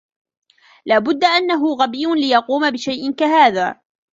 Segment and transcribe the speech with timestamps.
[0.85, 3.81] لا بد أنه غبي ليقوم بشيء كهذا.